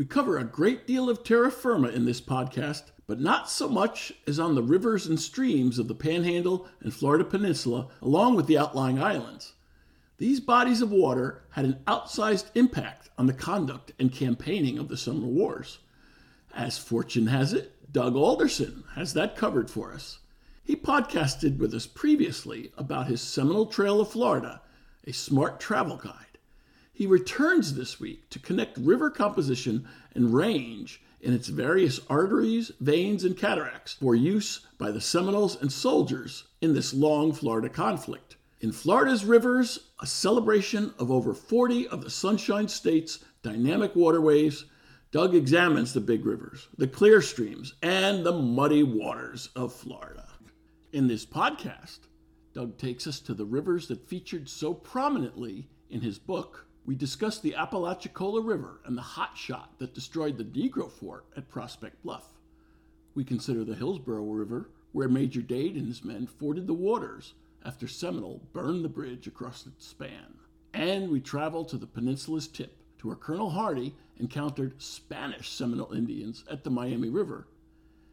[0.00, 4.14] We cover a great deal of terra firma in this podcast, but not so much
[4.26, 8.56] as on the rivers and streams of the Panhandle and Florida Peninsula, along with the
[8.56, 9.52] outlying islands.
[10.16, 14.96] These bodies of water had an outsized impact on the conduct and campaigning of the
[14.96, 15.80] Seminole Wars.
[16.54, 20.20] As fortune has it, Doug Alderson has that covered for us.
[20.64, 24.62] He podcasted with us previously about his seminal Trail of Florida,
[25.06, 26.29] a smart travel guide.
[27.00, 33.24] He returns this week to connect river composition and range in its various arteries, veins,
[33.24, 38.36] and cataracts for use by the Seminoles and soldiers in this long Florida conflict.
[38.60, 44.66] In Florida's Rivers, a celebration of over 40 of the Sunshine State's dynamic waterways,
[45.10, 50.28] Doug examines the big rivers, the clear streams, and the muddy waters of Florida.
[50.92, 52.00] In this podcast,
[52.52, 57.42] Doug takes us to the rivers that featured so prominently in his book, we discussed
[57.42, 62.24] the Apalachicola River and the hot shot that destroyed the Negro Fort at Prospect Bluff.
[63.14, 67.86] We consider the Hillsborough River, where Major Dade and his men forded the waters after
[67.86, 70.34] Seminole burned the bridge across its span.
[70.72, 76.44] And we travel to the peninsula's tip, to where Colonel Harney encountered Spanish Seminole Indians
[76.50, 77.46] at the Miami River.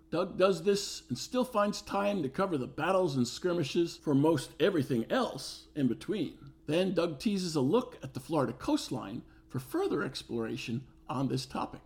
[0.10, 4.52] Doug does this and still finds time to cover the battles and skirmishes for most
[4.60, 6.38] everything else in between.
[6.68, 11.80] Then Doug teases a look at the Florida coastline for further exploration on this topic.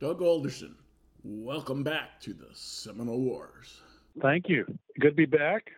[0.00, 0.74] Doug Alderson,
[1.22, 3.80] welcome back to the Seminole Wars.
[4.20, 4.66] Thank you.
[4.98, 5.70] Good to be back.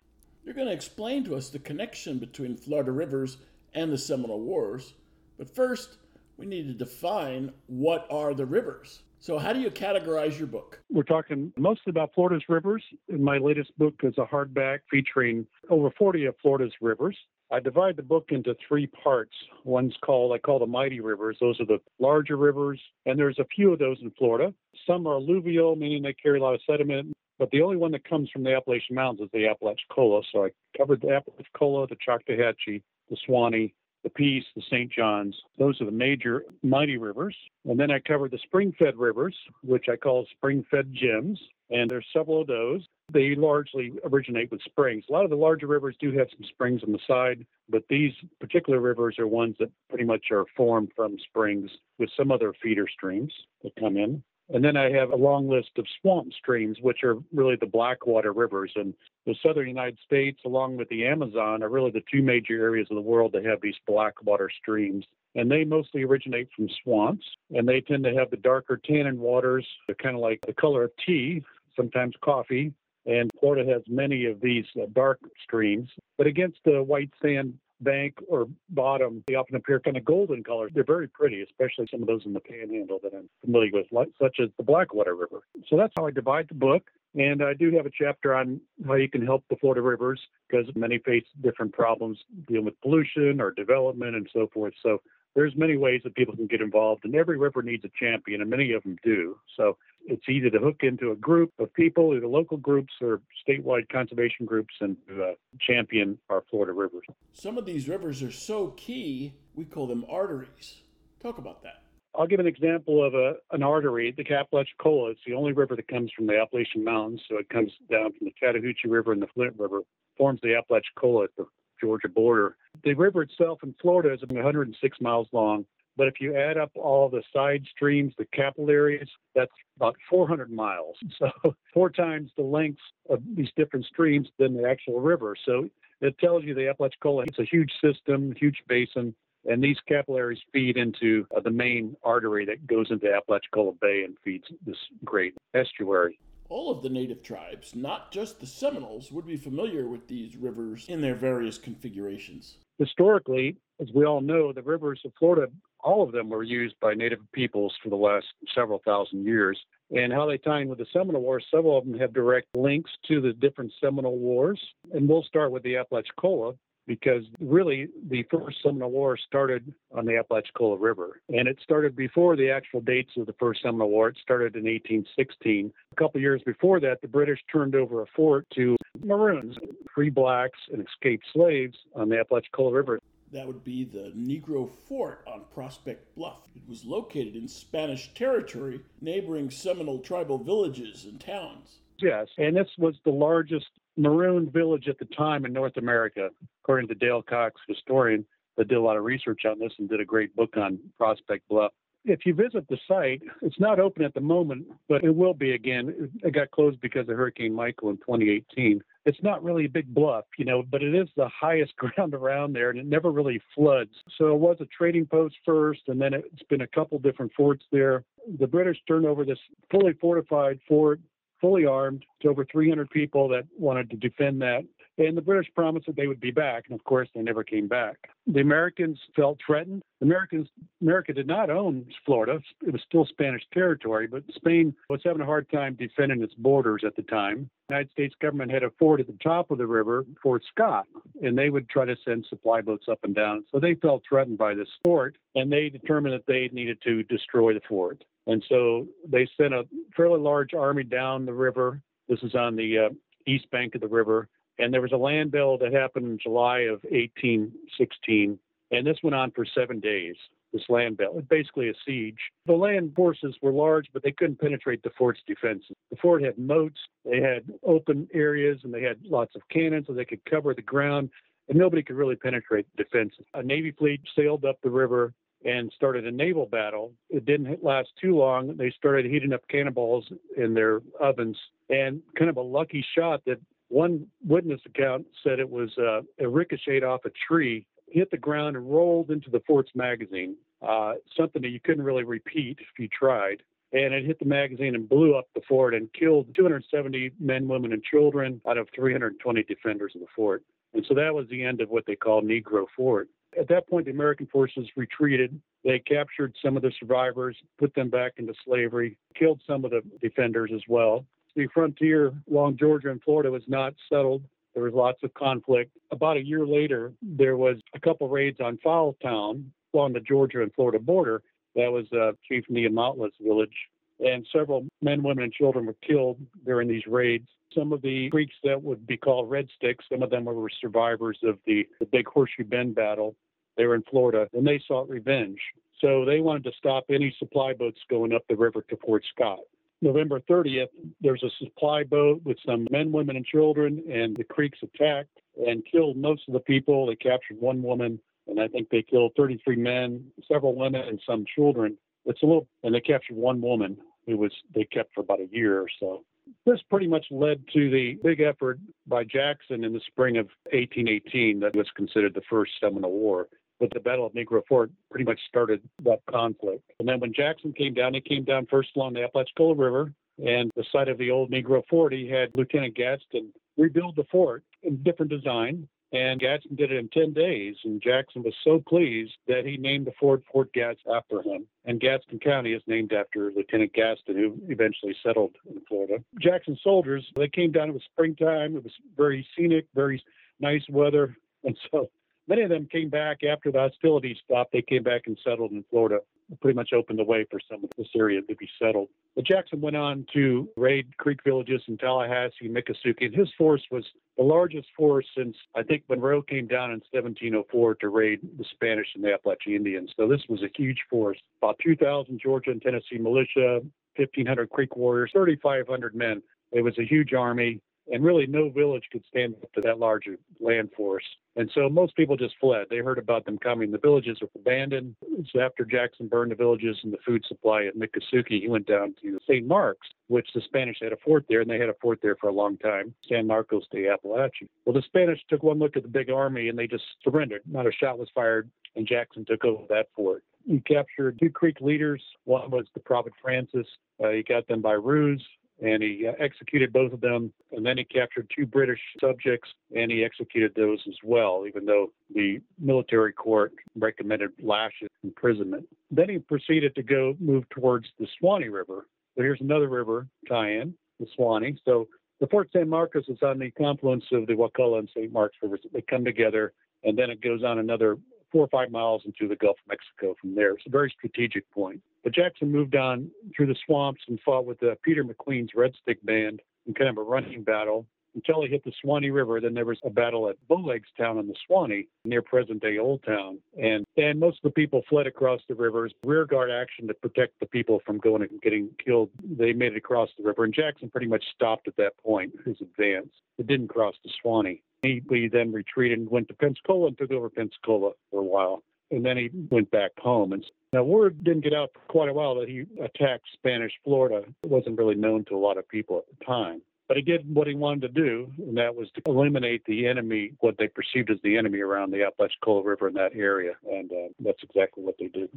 [0.43, 3.37] You're going to explain to us the connection between Florida rivers
[3.75, 4.95] and the Seminole Wars,
[5.37, 5.99] but first,
[6.39, 9.03] we need to define what are the rivers.
[9.21, 10.81] So, how do you categorize your book?
[10.91, 12.83] We're talking mostly about Florida's rivers.
[13.09, 17.17] My latest book is a hardback featuring over 40 of Florida's rivers.
[17.51, 19.33] I divide the book into three parts.
[19.65, 21.37] One's called, I call the mighty rivers.
[21.41, 24.53] Those are the larger rivers, and there's a few of those in Florida.
[24.87, 28.09] Some are alluvial, meaning they carry a lot of sediment, but the only one that
[28.09, 30.23] comes from the Appalachian Mountains is the Apalachicola.
[30.33, 34.91] So I covered the Apalachicola, the Choctawhatchee, the Suwannee, the Peace, the St.
[34.91, 35.37] John's.
[35.59, 37.37] Those are the major mighty rivers.
[37.65, 41.41] And then I covered the spring fed rivers, which I call spring fed gems.
[41.71, 42.87] And there's several of those.
[43.13, 45.05] They largely originate with springs.
[45.09, 48.13] A lot of the larger rivers do have some springs on the side, but these
[48.41, 52.87] particular rivers are ones that pretty much are formed from springs with some other feeder
[52.89, 53.33] streams
[53.63, 54.23] that come in.
[54.49, 58.33] And then I have a long list of swamp streams, which are really the blackwater
[58.33, 58.71] rivers.
[58.77, 58.95] And
[59.25, 62.95] the southern United States, along with the Amazon, are really the two major areas of
[62.95, 65.05] the world that have these blackwater streams.
[65.35, 69.67] And they mostly originate from swamps, and they tend to have the darker tannin waters,
[69.87, 71.43] they're kind of like the color of tea,
[71.77, 72.73] sometimes coffee.
[73.07, 75.89] And Florida has many of these uh, dark streams.
[76.19, 80.73] But against the white sand bank or bottom, they often appear kind of golden colors.
[80.75, 83.87] They're very pretty, especially some of those in the panhandle that I'm familiar with,
[84.21, 85.43] such as the Blackwater River.
[85.69, 86.85] So that's how I divide the book.
[87.15, 90.67] And I do have a chapter on how you can help the Florida rivers because
[90.75, 94.75] many face different problems dealing with pollution or development and so forth.
[94.83, 95.01] So
[95.37, 98.49] there's many ways that people can get involved, and every river needs a champion, and
[98.49, 99.39] many of them do.
[99.55, 99.77] So
[100.07, 104.47] it's easy to hook into a group of people, either local groups or statewide conservation
[104.47, 107.05] groups, and uh, champion our Florida rivers.
[107.35, 110.81] Some of these rivers are so key, we call them arteries.
[111.21, 111.83] Talk about that.
[112.19, 115.11] I'll give an example of a, an artery, the Apalachicola.
[115.11, 117.21] It's the only river that comes from the Appalachian Mountains.
[117.29, 119.81] So it comes down from the Chattahoochee River and the Flint River,
[120.17, 121.45] forms the Apalachicola at the
[121.81, 122.57] Georgia border.
[122.85, 125.65] The river itself in Florida is 106 miles long,
[125.97, 130.97] but if you add up all the side streams, the capillaries, that's about 400 miles.
[131.19, 135.35] So four times the length of these different streams than the actual river.
[135.45, 135.69] So
[136.01, 139.15] it tells you the Apalachicola, it's a huge system, huge basin,
[139.49, 144.17] and these capillaries feed into uh, the main artery that goes into Apalachicola Bay and
[144.23, 149.37] feeds this great estuary all of the native tribes, not just the Seminoles, would be
[149.37, 152.57] familiar with these rivers in their various configurations.
[152.79, 155.51] Historically, as we all know, the rivers of Florida,
[155.81, 159.59] all of them were used by native peoples for the last several thousand years.
[159.91, 162.91] And how they tie in with the Seminole Wars, several of them have direct links
[163.07, 164.61] to the different Seminole Wars.
[164.93, 166.55] And we'll start with the Apalachicola.
[166.87, 171.21] Because really the first Seminole War started on the Apalachicola River.
[171.29, 174.09] And it started before the actual dates of the first Seminole War.
[174.09, 175.73] It started in 1816.
[175.93, 179.57] A couple years before that, the British turned over a fort to Maroons,
[179.95, 183.01] free blacks, and escaped slaves on the Apalachicola River.
[183.33, 186.39] That would be the Negro Fort on Prospect Bluff.
[186.55, 191.79] It was located in Spanish territory, neighboring Seminole tribal villages and towns.
[191.99, 196.31] Yes, and this was the largest maroon village at the time in North America,
[196.63, 198.25] according to Dale Cox, historian
[198.57, 201.47] that did a lot of research on this and did a great book on Prospect
[201.49, 201.73] Bluff.
[202.09, 205.53] If you visit the site, it's not open at the moment, but it will be
[205.53, 206.09] again.
[206.23, 208.81] It got closed because of Hurricane Michael in 2018.
[209.07, 212.53] It's not really a big bluff, you know, but it is the highest ground around
[212.53, 213.91] there and it never really floods.
[214.19, 217.65] So it was a trading post first, and then it's been a couple different forts
[217.73, 218.05] there.
[218.39, 219.39] The British turned over this
[219.71, 221.01] fully fortified fort
[221.41, 224.65] fully armed to over 300 people that wanted to defend that.
[224.99, 227.69] And the British promised that they would be back, and of course, they never came
[227.69, 228.09] back.
[228.27, 229.83] The Americans felt threatened.
[230.01, 230.49] Americans,
[230.81, 234.07] America did not own Florida; it was still Spanish territory.
[234.07, 237.51] But Spain was having a hard time defending its borders at the time.
[237.69, 240.87] The United States government had a fort at the top of the river, Fort Scott,
[241.23, 243.45] and they would try to send supply boats up and down.
[243.53, 247.53] So they felt threatened by this fort, and they determined that they needed to destroy
[247.53, 248.03] the fort.
[248.27, 251.81] And so they sent a fairly large army down the river.
[252.09, 252.89] This is on the uh,
[253.27, 254.29] east bank of the river.
[254.59, 258.39] And there was a land bill that happened in July of 1816.
[258.73, 260.17] And this went on for seven days,
[260.53, 261.13] this land bill.
[261.17, 262.19] It's basically a siege.
[262.47, 265.77] The land forces were large, but they couldn't penetrate the fort's defenses.
[265.91, 269.93] The fort had moats, they had open areas, and they had lots of cannons so
[269.93, 271.11] they could cover the ground.
[271.49, 273.25] And nobody could really penetrate the defenses.
[273.35, 275.13] A Navy fleet sailed up the river
[275.47, 276.93] and started a naval battle.
[277.09, 278.57] It didn't last too long.
[278.57, 281.39] They started heating up cannonballs in their ovens,
[281.71, 286.29] and kind of a lucky shot that one witness account said it was uh, a
[286.29, 290.37] ricochet off a tree, hit the ground, and rolled into the fort's magazine.
[290.67, 293.43] Uh, something that you couldn't really repeat if you tried.
[293.73, 297.73] And it hit the magazine and blew up the fort and killed 270 men, women,
[297.73, 300.43] and children out of 320 defenders of the fort.
[300.73, 303.09] And so that was the end of what they call Negro Fort.
[303.39, 305.41] At that point, the American forces retreated.
[305.65, 309.83] They captured some of the survivors, put them back into slavery, killed some of the
[310.01, 311.05] defenders as well.
[311.35, 314.23] The frontier along Georgia and Florida was not settled.
[314.55, 315.71] There was lots of conflict.
[315.91, 320.53] About a year later, there was a couple raids on Fowltown along the Georgia and
[320.55, 321.23] Florida border.
[321.55, 323.55] That was uh, Chief Neamathla's village.
[324.01, 327.29] And several men, women, and children were killed during these raids.
[327.55, 331.19] Some of the Creeks that would be called Red Sticks, some of them were survivors
[331.23, 333.15] of the, the big Horseshoe Bend battle.
[333.57, 335.41] They were in Florida, and they sought revenge.
[335.81, 339.41] So they wanted to stop any supply boats going up the river to Fort Scott.
[339.83, 340.69] November 30th,
[341.03, 345.63] there's a supply boat with some men, women, and children, and the Creeks attacked and
[345.71, 346.87] killed most of the people.
[346.87, 351.27] They captured one woman, and I think they killed 33 men, several women, and some
[351.35, 351.77] children.
[352.07, 353.77] It's a little, and they captured one woman
[354.07, 356.05] who was they kept for about a year or so.
[356.45, 361.41] This pretty much led to the big effort by Jackson in the spring of 1818
[361.41, 363.29] that was considered the first Seminole War.
[363.59, 366.71] But the Battle of Negro Fort pretty much started that conflict.
[366.79, 369.93] And then when Jackson came down, he came down first along the Apalachicola River
[370.25, 371.93] and the site of the old Negro Fort.
[371.93, 375.69] He had Lieutenant Gadsden rebuild the fort in different design.
[375.93, 377.57] And Gadsden did it in 10 days.
[377.65, 381.47] And Jackson was so pleased that he named the fort Fort Gadsden after him.
[381.65, 386.03] And Gadsden County is named after Lieutenant Gadsden, who eventually settled in Florida.
[386.21, 390.03] Jackson's soldiers, they came down, it was springtime, it was very scenic, very
[390.41, 391.17] nice weather.
[391.45, 391.89] And so
[392.29, 394.53] many of them came back after the hostilities stopped.
[394.53, 396.01] They came back and settled in Florida.
[396.41, 398.89] pretty much opened the way for some of this area to be settled.
[399.15, 403.85] But Jackson went on to raid Creek villages in Tallahassee, Miccosukee, and his force was
[404.17, 408.89] the largest force since I think Monroe came down in 1704 to raid the Spanish
[408.95, 409.93] and the Appalachian Indians.
[409.97, 411.19] So this was a huge force.
[411.41, 413.61] About 2,000 Georgia and Tennessee militia,
[413.97, 416.23] 1,500 Creek warriors, 3,500 men.
[416.53, 420.09] It was a huge army and really no village could stand up to that large
[420.41, 421.05] land force.
[421.37, 422.67] And so most people just fled.
[422.71, 423.71] They heard about them coming.
[423.71, 424.97] The villages were abandoned.
[425.33, 428.95] So after Jackson burned the villages and the food supply at Miccosukee, he went down
[429.03, 429.47] to St.
[429.47, 432.29] Mark's, which the Spanish had a fort there, and they had a fort there for
[432.29, 434.49] a long time, San Marcos de Apalache.
[434.65, 437.43] Well, the Spanish took one look at the big army and they just surrendered.
[437.47, 440.25] Not a shot was fired, and Jackson took over that fort.
[440.47, 442.03] He captured two Creek leaders.
[442.25, 443.67] One was the Prophet Francis.
[444.03, 445.25] Uh, he got them by ruse
[445.61, 447.33] and he uh, executed both of them.
[447.53, 451.93] And then he captured two British subjects and he executed those as well, even though
[452.15, 455.67] the military court recommended lashes imprisonment.
[455.91, 458.87] Then he proceeded to go move towards the Suwannee River.
[459.17, 461.57] So here's another river tie-in, the Suwannee.
[461.65, 461.89] So
[462.21, 465.13] the Fort San Marcos is on the confluence of the Wakulla and St.
[465.13, 465.61] Marks rivers.
[465.73, 466.53] They come together
[466.85, 467.97] and then it goes on another
[468.31, 470.53] four or five miles into the Gulf of Mexico from there.
[470.53, 471.81] It's a very strategic point.
[472.05, 476.05] But Jackson moved on through the swamps and fought with the Peter McQueen's Red Stick
[476.05, 479.41] Band in kind of a running battle until he hit the Suwannee River.
[479.41, 483.05] Then there was a battle at Bowlegs Town on the Suwannee near present day Old
[483.05, 483.39] Town.
[483.63, 485.93] And and most of the people fled across the rivers.
[486.05, 489.11] Rear guard action to protect the people from going and getting killed.
[489.23, 490.45] They made it across the river.
[490.45, 493.11] And Jackson pretty much stopped at that point, his advance.
[493.39, 494.63] It didn't cross the Suwannee.
[494.83, 498.63] He, he then retreated and went to Pensacola and took over Pensacola for a while.
[498.91, 500.33] And then he went back home.
[500.33, 504.23] And now, word didn't get out for quite a while that he attacked Spanish Florida.
[504.43, 506.63] It wasn't really known to a lot of people at the time.
[506.89, 510.35] But he did what he wanted to do, and that was to eliminate the enemy,
[510.39, 513.55] what they perceived as the enemy around the Apalachicola River in that area.
[513.69, 515.29] And uh, that's exactly what they did.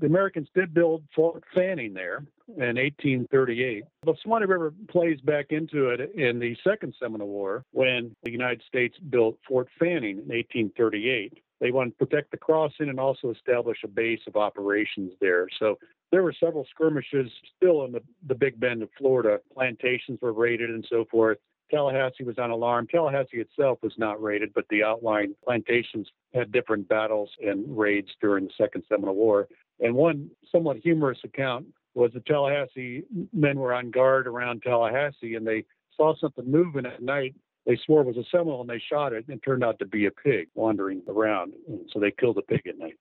[0.00, 3.84] The Americans did build Fort Fanning there in 1838.
[4.04, 8.62] The Suwannee River plays back into it in the Second Seminole War when the United
[8.66, 11.42] States built Fort Fanning in 1838.
[11.60, 15.46] They wanted to protect the crossing and also establish a base of operations there.
[15.58, 15.78] So
[16.12, 19.40] there were several skirmishes still in the, the Big Bend of Florida.
[19.54, 21.38] Plantations were raided and so forth.
[21.70, 22.86] Tallahassee was on alarm.
[22.86, 28.44] Tallahassee itself was not raided, but the outlying plantations had different battles and raids during
[28.44, 29.48] the Second Seminole War.
[29.80, 35.46] And one somewhat humorous account was the Tallahassee men were on guard around Tallahassee and
[35.46, 35.64] they
[35.96, 37.34] saw something moving at night
[37.66, 40.06] they swore was a Seminole and they shot it and it turned out to be
[40.06, 41.52] a pig wandering around.
[41.68, 42.98] And so they killed the pig at night.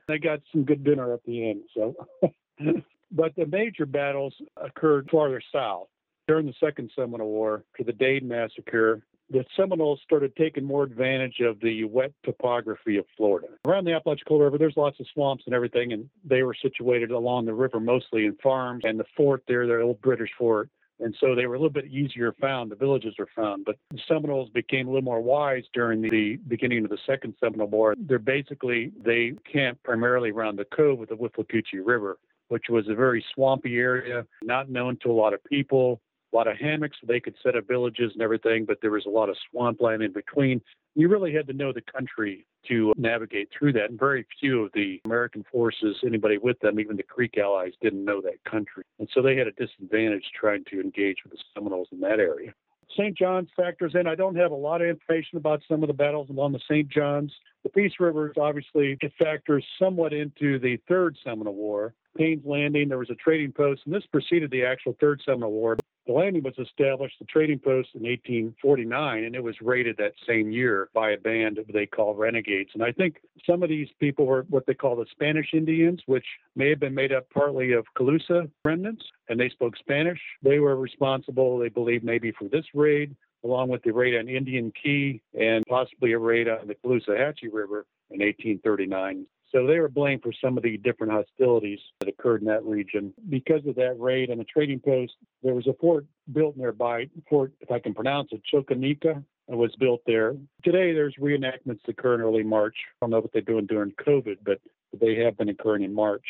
[0.08, 1.62] they got some good dinner at the end.
[1.74, 1.94] So,
[3.12, 5.86] but the major battles occurred farther south
[6.26, 9.02] during the Second Seminole War to the Dade Massacre.
[9.30, 13.48] The Seminoles started taking more advantage of the wet topography of Florida.
[13.64, 17.46] Around the Apalachicola River, there's lots of swamps and everything, and they were situated along
[17.46, 18.82] the river mostly in farms.
[18.84, 20.68] And the fort there, the old British fort,
[21.00, 22.70] and so they were a little bit easier found.
[22.70, 26.84] The villages were found, but the Seminoles became a little more wise during the beginning
[26.84, 27.94] of the Second Seminole War.
[27.98, 32.94] They're basically they camped primarily around the cove of the Withlacoochee River, which was a
[32.94, 36.00] very swampy area, not known to a lot of people.
[36.34, 39.06] A lot of hammocks, so they could set up villages and everything, but there was
[39.06, 40.60] a lot of swampland in between.
[40.96, 43.90] You really had to know the country to navigate through that.
[43.90, 48.04] And very few of the American forces, anybody with them, even the Creek allies, didn't
[48.04, 48.82] know that country.
[48.98, 52.52] And so they had a disadvantage trying to engage with the Seminoles in that area.
[52.96, 53.16] St.
[53.16, 54.06] John's factors in.
[54.06, 56.88] I don't have a lot of information about some of the battles along the St.
[56.88, 57.32] John's.
[57.62, 61.94] The Peace River is obviously it factors somewhat into the Third Seminole War.
[62.16, 65.76] Payne's Landing, there was a trading post, and this preceded the actual Third Seminole War.
[66.06, 70.50] The landing was established, the trading post, in 1849, and it was raided that same
[70.50, 72.70] year by a band they call renegades.
[72.74, 76.26] And I think some of these people were what they call the Spanish Indians, which
[76.56, 80.20] may have been made up partly of Calusa remnants, and they spoke Spanish.
[80.42, 84.72] They were responsible, they believe, maybe for this raid, along with the raid on Indian
[84.82, 89.26] Key and possibly a raid on the Calusa Caloosahatchee River in 1839.
[89.54, 93.14] So they were blamed for some of the different hostilities that occurred in that region.
[93.28, 95.12] Because of that raid on the trading post,
[95.44, 99.22] there was a fort built nearby, Fort, if I can pronounce it, Chokonikla.
[99.46, 100.34] Was built there.
[100.62, 102.76] Today, there's reenactments occur in early March.
[102.80, 104.58] I don't know what they're doing during COVID, but
[104.98, 106.24] they have been occurring in March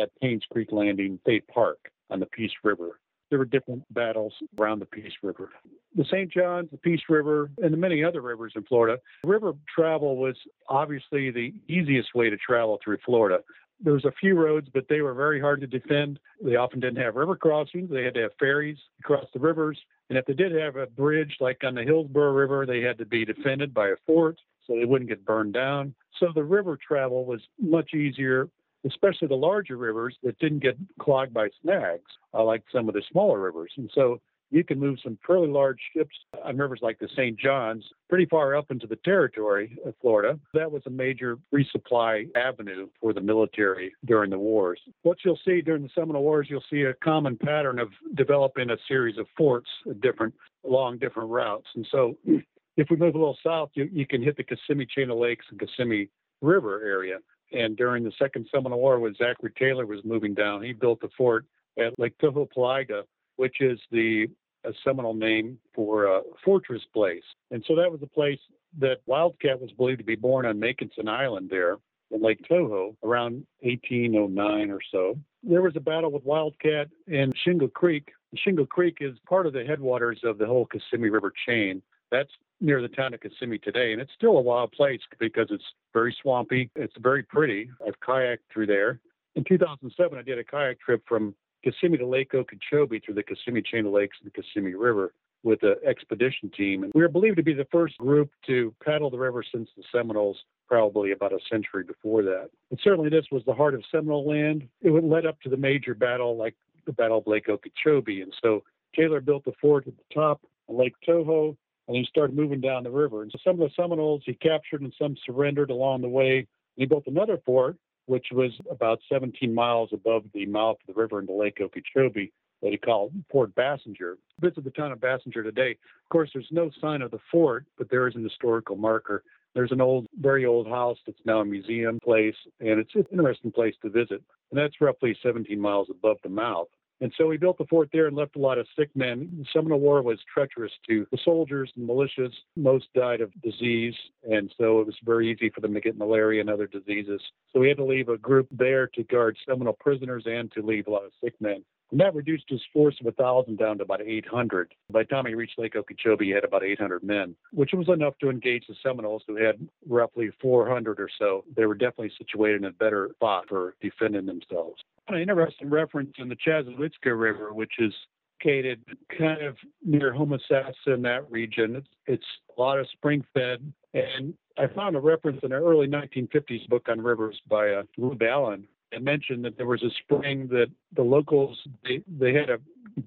[0.00, 4.80] at Paynes Creek Landing State Park on the Peace River there were different battles around
[4.80, 5.50] the Peace River.
[5.96, 6.30] The St.
[6.30, 10.36] Johns, the Peace River, and the many other rivers in Florida, river travel was
[10.68, 13.38] obviously the easiest way to travel through Florida.
[13.82, 16.18] There was a few roads, but they were very hard to defend.
[16.44, 17.88] They often didn't have river crossings.
[17.90, 19.78] They had to have ferries across the rivers.
[20.10, 23.06] And if they did have a bridge, like on the Hillsborough River, they had to
[23.06, 25.94] be defended by a fort so they wouldn't get burned down.
[26.18, 28.48] So the river travel was much easier
[28.86, 33.02] especially the larger rivers that didn't get clogged by snags, uh, like some of the
[33.10, 33.72] smaller rivers.
[33.76, 34.20] And so
[34.50, 37.38] you can move some fairly large ships on rivers like the St.
[37.38, 40.38] John's pretty far up into the territory of Florida.
[40.54, 44.80] That was a major resupply avenue for the military during the wars.
[45.02, 48.76] What you'll see during the Seminole Wars, you'll see a common pattern of developing a
[48.88, 49.68] series of forts
[50.02, 50.34] different
[50.64, 51.66] along different routes.
[51.76, 52.16] And so
[52.76, 55.46] if we move a little south, you, you can hit the Kissimmee Chain of Lakes
[55.50, 56.08] and Kissimmee
[56.40, 57.18] River area.
[57.52, 61.08] And during the Second Seminole War, when Zachary Taylor was moving down, he built a
[61.16, 61.46] fort
[61.78, 63.02] at Lake Tohopekaliga,
[63.36, 64.28] which is the
[64.64, 67.22] a Seminole name for a fortress place.
[67.50, 68.38] And so that was the place
[68.78, 71.78] that Wildcat was believed to be born on Makinson Island there
[72.10, 75.18] in Lake Toho around 1809 or so.
[75.42, 78.10] There was a battle with Wildcat in Shingle Creek.
[78.36, 81.82] Shingle Creek is part of the headwaters of the whole Kissimmee River chain.
[82.10, 82.30] That's
[82.60, 86.14] near the town of Kissimmee today, and it's still a wild place because it's very
[86.20, 86.70] swampy.
[86.76, 87.70] It's very pretty.
[87.86, 89.00] I've kayaked through there.
[89.34, 93.62] In 2007, I did a kayak trip from Kissimmee to Lake Okeechobee through the Kissimmee
[93.62, 95.12] Chain of Lakes and the Kissimmee River.
[95.42, 96.84] with an expedition team.
[96.84, 99.82] And we were believed to be the first group to paddle the river since the
[99.90, 100.38] Seminoles,
[100.68, 102.50] probably about a century before that.
[102.70, 104.68] And certainly this was the heart of Seminole land.
[104.82, 106.54] It led up to the major battle like
[106.86, 108.20] the Battle of Lake Okeechobee.
[108.20, 108.62] And so
[108.94, 111.56] Taylor built the fort at the top of Lake Toho
[111.90, 113.22] and he started moving down the river.
[113.22, 116.36] And so some of the Seminoles he captured and some surrendered along the way.
[116.36, 121.00] And He built another fort, which was about 17 miles above the mouth of the
[121.00, 122.30] river into Lake Okeechobee
[122.62, 124.14] that he called Fort Basinger.
[124.40, 125.72] Visit the town of Basinger today.
[125.72, 129.24] Of course, there's no sign of the fort, but there is an historical marker.
[129.56, 133.50] There's an old, very old house that's now a museum place, and it's an interesting
[133.50, 134.22] place to visit.
[134.52, 136.68] And that's roughly 17 miles above the mouth.
[137.00, 139.46] And so he built the fort there and left a lot of sick men.
[139.52, 142.32] Seminole War was treacherous to the soldiers and militias.
[142.56, 143.94] Most died of disease,
[144.30, 147.20] and so it was very easy for them to get malaria and other diseases.
[147.52, 150.86] So we had to leave a group there to guard Seminole prisoners and to leave
[150.88, 151.64] a lot of sick men.
[151.90, 154.74] And that reduced his force of 1,000 down to about 800.
[154.90, 158.14] By the time he reached Lake Okeechobee, he had about 800 men, which was enough
[158.20, 161.44] to engage the Seminoles, who had roughly 400 or so.
[161.56, 164.82] They were definitely situated in a better spot for defending themselves.
[165.08, 167.92] An interesting reference in the Chassahowitzka River, which is
[168.40, 168.82] located
[169.18, 171.76] kind of near Homosassa in that region.
[171.76, 172.24] It's, it's
[172.56, 173.72] a lot of spring fed.
[173.94, 177.82] And I found a reference in an early 1950s book on rivers by uh,
[178.22, 182.58] Allen, I mentioned that there was a spring that the locals they, they had a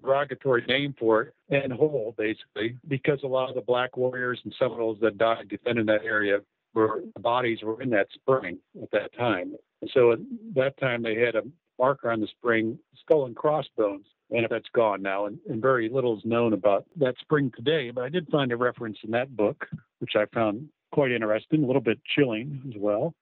[0.01, 4.53] derogatory name for it and hole basically because a lot of the black warriors and
[4.57, 6.39] Seminoles that died defending that area
[6.73, 9.55] were bodies were in that spring at that time.
[9.81, 10.19] And so at
[10.55, 11.43] that time they had a
[11.77, 16.17] marker on the spring, skull and crossbones, and that's gone now, and, and very little
[16.17, 17.91] is known about that spring today.
[17.91, 19.67] But I did find a reference in that book,
[19.99, 23.13] which I found quite interesting, a little bit chilling as well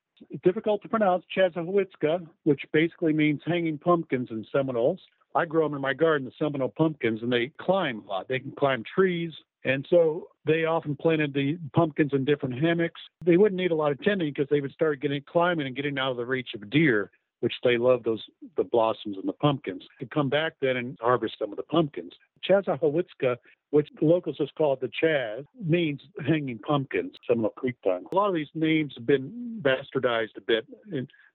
[0.43, 4.99] difficult to pronounce, Chassahowitzka, which basically means hanging pumpkins in Seminoles.
[5.35, 8.27] I grow them in my garden, the Seminole pumpkins, and they climb a lot.
[8.27, 9.31] They can climb trees,
[9.63, 12.99] and so they often planted the pumpkins in different hammocks.
[13.25, 15.97] They wouldn't need a lot of tending because they would start getting climbing and getting
[15.97, 18.23] out of the reach of deer which they love those
[18.55, 19.83] the blossoms and the pumpkins.
[19.99, 22.13] To come back then and harvest some of the pumpkins.
[22.47, 23.37] Chassahowitzka,
[23.71, 28.05] which the locals just call it the Chaz, means hanging pumpkins, Seminole Creek time.
[28.11, 30.65] A lot of these names have been bastardized a bit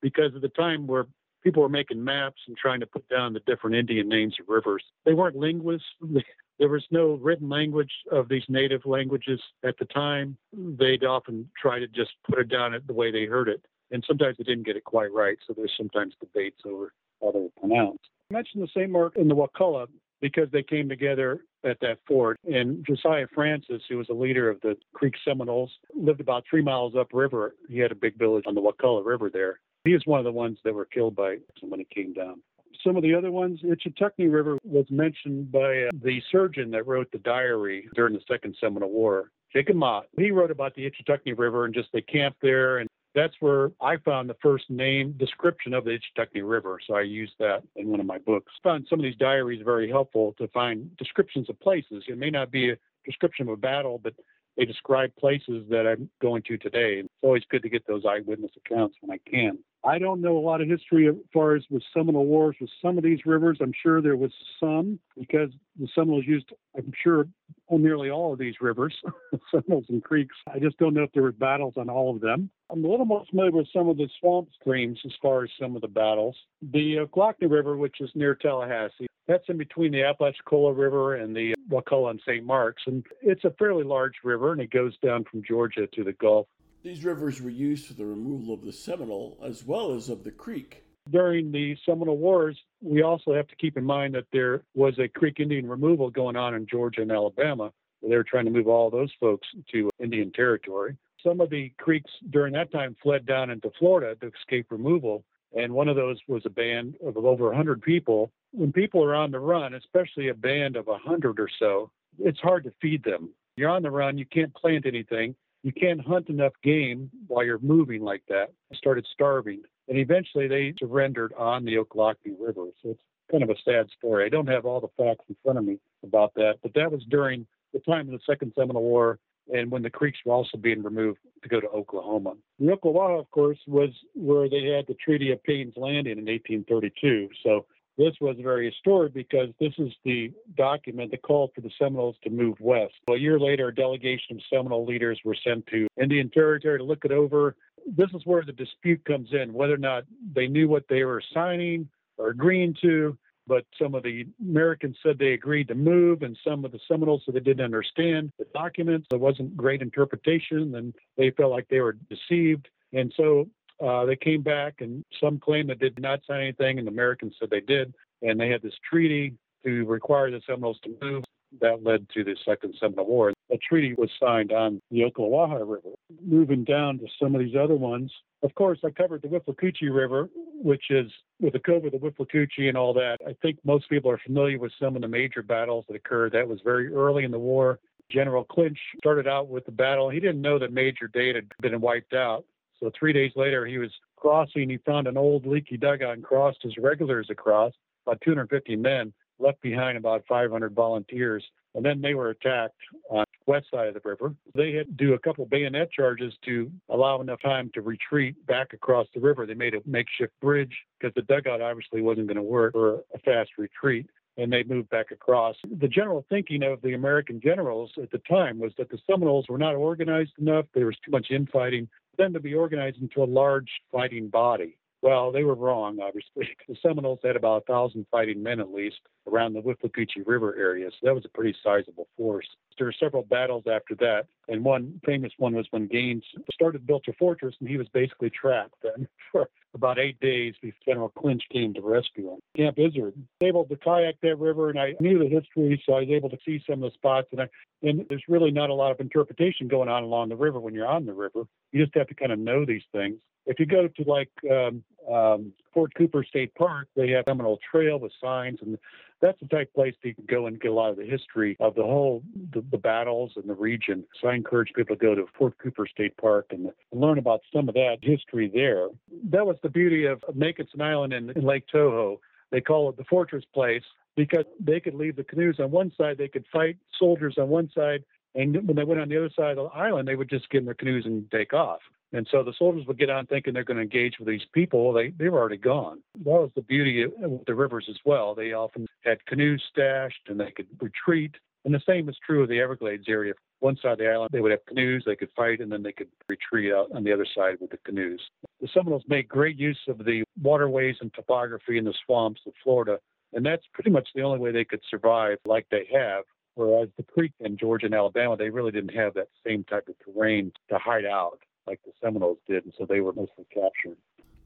[0.01, 1.07] because of the time where
[1.43, 4.83] people were making maps and trying to put down the different Indian names of rivers.
[5.05, 5.89] They weren't linguists.
[6.59, 10.39] There was no written language of these native languages at the time.
[10.55, 14.37] They'd often try to just put it down the way they heard it and sometimes
[14.39, 15.37] they didn't get it quite right.
[15.47, 18.09] So there's sometimes debates over how they were pronounced.
[18.31, 18.91] I mentioned the St.
[18.91, 19.87] Mark and the Wakulla
[20.21, 22.39] because they came together at that fort.
[22.45, 26.95] And Josiah Francis, who was a leader of the Creek Seminoles, lived about three miles
[26.99, 27.55] upriver.
[27.69, 29.61] He had a big village on the Wakulla River there.
[29.85, 32.43] He was one of the ones that were killed by when it came down.
[32.85, 37.11] Some of the other ones, Ichetucknee River was mentioned by uh, the surgeon that wrote
[37.11, 40.07] the diary during the Second Seminole War, Jacob Motte.
[40.17, 43.97] He wrote about the Ichetucknee River and just they camped there and that's where I
[43.97, 46.79] found the first name description of the Ichetucknee River.
[46.87, 48.53] So I used that in one of my books.
[48.63, 52.05] Found some of these diaries very helpful to find descriptions of places.
[52.09, 52.77] It may not be a
[53.07, 54.13] description of a battle, but
[54.59, 57.05] they describe places that I'm going to today.
[57.17, 59.59] It's always good to get those eyewitness accounts when I can.
[59.85, 62.99] I don't know a lot of history as far as with Seminole Wars with some
[62.99, 63.59] of these rivers.
[63.61, 67.29] I'm sure there was some because the Seminoles used, I'm sure,
[67.69, 68.95] on nearly all of these rivers,
[69.51, 70.35] Seminoles and creeks.
[70.53, 72.51] I just don't know if there were battles on all of them.
[72.69, 75.77] I'm a little more familiar with some of the swamp streams as far as some
[75.77, 76.37] of the battles.
[76.61, 81.55] The uh, River, which is near Tallahassee, that's in between the Apalachicola River and the
[81.69, 82.45] Wakulla and St.
[82.45, 82.83] Mark's.
[82.87, 86.47] And it's a fairly large river and it goes down from Georgia to the Gulf.
[86.87, 90.31] These rivers were used for the removal of the Seminole as well as of the
[90.31, 90.85] Creek.
[91.11, 95.09] During the Seminole Wars, we also have to keep in mind that there was a
[95.09, 97.73] Creek Indian removal going on in Georgia and Alabama.
[98.09, 100.97] They were trying to move all those folks to Indian territory.
[101.25, 105.25] Some of the creeks during that time fled down into Florida to escape removal.
[105.57, 108.31] And one of those was a band of over 100 people.
[108.53, 112.63] When people are on the run, especially a band of 100 or so, it's hard
[112.63, 113.31] to feed them.
[113.57, 117.59] You're on the run, you can't plant anything you can't hunt enough game while you're
[117.59, 118.53] moving like that.
[118.73, 119.63] I started starving.
[119.89, 122.67] And eventually they surrendered on the Ochlockonee River.
[122.83, 124.27] So it's kind of a sad story.
[124.27, 127.03] I don't have all the facts in front of me about that, but that was
[127.09, 129.19] during the time of the Second Seminole War
[129.53, 132.35] and when the creeks were also being removed to go to Oklahoma.
[132.59, 137.29] The Ocklawaha, of course, was where they had the Treaty of Payne's Landing in 1832.
[137.45, 137.67] So
[137.99, 142.31] this was very historic because this is the document that called for the Seminoles to
[142.31, 142.95] move west.
[143.11, 147.05] A year later, a delegation of Seminole leaders were sent to Indian Territory to look
[147.05, 147.57] it over.
[147.87, 150.05] This is where the dispute comes in whether or not
[150.35, 153.17] they knew what they were signing or agreeing to.
[153.47, 157.23] but some of the Americans said they agreed to move, and some of the Seminoles
[157.25, 159.07] said they didn't understand the documents.
[159.09, 162.69] There wasn't great interpretation, and they felt like they were deceived.
[162.93, 163.49] And so
[163.85, 167.35] uh, they came back, and some claimed they did not sign anything, and the Americans
[167.39, 167.95] said they did.
[168.23, 169.35] And they had this treaty
[169.65, 171.25] to require the Seminoles to move.
[171.61, 173.33] That led to the Second Seminole War.
[173.51, 175.95] A treaty was signed on the Ocklawaha River.
[176.25, 178.13] Moving down to some of these other ones,
[178.43, 180.29] of course, I covered the Withlacoochee River,
[180.63, 181.11] which is
[181.41, 183.19] with the Cove of the Withlacoochee and all that.
[183.27, 186.33] I think most people are familiar with some of the major battles that occurred.
[186.33, 187.79] That was very early in the war.
[188.11, 190.11] General Clinch started out with the battle.
[190.11, 192.45] He didn't know that Major Dade had been wiped out.
[192.81, 194.71] So three days later, he was crossing.
[194.71, 197.73] He found an old leaky dugout and crossed his regulars across,
[198.07, 201.45] about 250 men, left behind about 500 volunteers.
[201.75, 202.77] And then they were attacked
[203.11, 204.35] on the west side of the river.
[204.55, 208.73] They had to do a couple bayonet charges to allow enough time to retreat back
[208.73, 209.45] across the river.
[209.45, 213.19] They made a makeshift bridge because the dugout obviously wasn't going to work for a
[213.25, 214.07] fast retreat
[214.39, 215.57] and they moved back across.
[215.79, 219.59] The general thinking of the American generals at the time was that the Seminoles were
[219.59, 220.67] not organized enough.
[220.75, 224.77] There was too much infighting them to be organized into a large fighting body.
[225.07, 226.49] Well, they were wrong, obviously.
[226.69, 230.91] The Seminoles had about a thousand fighting men at least around the Withlacoochee River area,
[230.91, 232.49] so that was a pretty sizable force.
[232.77, 237.05] There were several battles after that, and one famous one was when Gaines started built
[237.07, 241.45] a fortress, and he was basically trapped then for about eight days before General Clinch
[241.53, 242.41] came to rescue him.
[242.57, 246.09] Camp Izard, able to kayak that river, and I knew the history, so I was
[246.09, 247.29] able to see some of the spots.
[247.31, 247.49] And, I,
[247.83, 250.89] and there's really not a lot of interpretation going on along the river when you're
[250.89, 251.45] on the river.
[251.71, 253.19] You just have to kind of know these things.
[253.47, 254.83] If you go to like um,
[255.13, 258.77] um, Fort Cooper State Park, they have Seminole Trail with signs, and
[259.21, 261.05] that's the type of place that you can go and get a lot of the
[261.05, 264.05] history of the whole the, the battles and the region.
[264.21, 267.41] So I encourage people to go to Fort Cooper State Park and, and learn about
[267.55, 268.89] some of that history there.
[269.31, 272.19] That was the beauty of Makinson Island in, in Lake Toho.
[272.51, 273.83] They call it the fortress place
[274.17, 277.71] because they could leave the canoes on one side, they could fight soldiers on one
[277.75, 278.03] side,
[278.35, 280.59] and when they went on the other side of the island, they would just get
[280.59, 281.81] in their canoes and take off.
[282.13, 284.93] And so the soldiers would get on thinking they're going to engage with these people.
[284.93, 286.03] They, they were already gone.
[286.19, 287.13] That was the beauty of
[287.47, 288.35] the rivers as well.
[288.35, 291.35] They often had canoes stashed and they could retreat.
[291.65, 293.35] And the same is true of the Everglades area.
[293.59, 295.93] One side of the island, they would have canoes, they could fight, and then they
[295.93, 298.21] could retreat out on the other side with the canoes.
[298.61, 303.01] The Seminoles made great use of the waterways and topography in the swamps of Florida.
[303.33, 306.23] And that's pretty much the only way they could survive like they have.
[306.55, 309.97] Whereas the Creek in Georgia and Alabama, they really didn't have that same type of
[309.99, 313.97] terrain to hide out like the Seminoles did, and so they were mostly captured.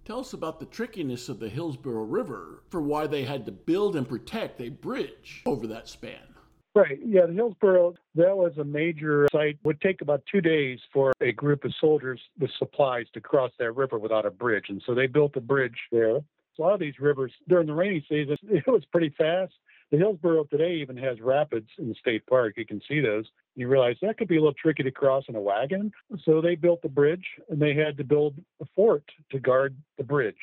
[0.04, 3.96] Tell us about the trickiness of the Hillsborough River for why they had to build
[3.96, 6.35] and protect a bridge over that span.
[6.74, 6.98] Right.
[7.04, 9.56] Yeah, the Hillsborough, that was a major site.
[9.56, 13.50] It would take about two days for a group of soldiers with supplies to cross
[13.59, 14.66] that river without a bridge.
[14.68, 16.16] And so they built a bridge there.
[16.16, 16.22] A
[16.59, 19.52] lot of these rivers during the rainy season, it was pretty fast.
[19.90, 22.54] The Hillsborough today even has rapids in the state park.
[22.56, 23.26] You can see those.
[23.61, 25.92] You realize that could be a little tricky to cross in a wagon.
[26.25, 30.05] So they built the bridge and they had to build a fort to guard the
[30.05, 30.35] bridge.